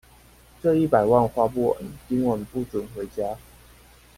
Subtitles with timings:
[0.63, 3.37] 這一百萬花不完，今晚不准回家